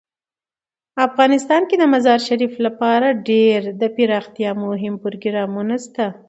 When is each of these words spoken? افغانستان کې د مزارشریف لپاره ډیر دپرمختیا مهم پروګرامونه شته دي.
افغانستان 1.07 1.61
کې 1.69 1.75
د 1.79 1.83
مزارشریف 1.93 2.53
لپاره 2.65 3.07
ډیر 3.29 3.59
دپرمختیا 3.83 4.51
مهم 4.63 4.93
پروګرامونه 5.03 5.75
شته 5.85 6.05
دي. 6.11 6.19